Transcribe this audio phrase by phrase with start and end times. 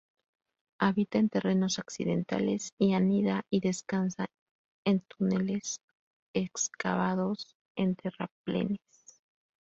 [0.79, 4.25] Habita en terrenos accidentales y anida y descansa
[4.83, 5.79] en túneles
[6.33, 8.79] excavados en terraplenes.